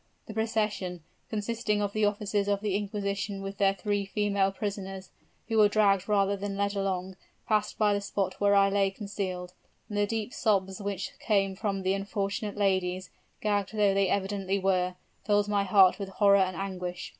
The 0.25 0.33
procession, 0.33 1.03
consisting 1.29 1.79
of 1.79 1.93
the 1.93 2.05
officers 2.05 2.47
of 2.47 2.61
the 2.61 2.75
inquisition 2.75 3.43
with 3.43 3.59
their 3.59 3.75
three 3.75 4.03
female 4.03 4.51
prisoners, 4.51 5.11
who 5.47 5.59
were 5.59 5.69
dragged 5.69 6.09
rather 6.09 6.35
than 6.35 6.57
led 6.57 6.75
along, 6.75 7.17
passed 7.47 7.77
by 7.77 7.93
the 7.93 8.01
spot 8.01 8.41
where 8.41 8.55
I 8.55 8.69
lay 8.71 8.89
concealed; 8.89 9.53
and 9.89 9.99
the 9.99 10.07
deep 10.07 10.33
sobs 10.33 10.81
which 10.81 11.11
came 11.19 11.55
from 11.55 11.83
the 11.83 11.93
unfortunate 11.93 12.57
ladies, 12.57 13.11
gagged 13.41 13.73
though 13.73 13.93
they 13.93 14.09
evidently 14.09 14.57
were, 14.57 14.95
filled 15.23 15.47
my 15.47 15.65
heart 15.65 15.99
with 15.99 16.09
horror 16.09 16.37
and 16.37 16.55
anguish. 16.55 17.09